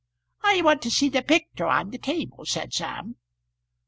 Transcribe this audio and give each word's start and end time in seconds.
"I 0.43 0.63
wants 0.63 0.81
to 0.85 0.89
see 0.89 1.09
the 1.09 1.21
pictur' 1.21 1.67
on 1.67 1.91
the 1.91 1.99
table," 1.99 2.43
said 2.43 2.73
Sam. 2.73 3.17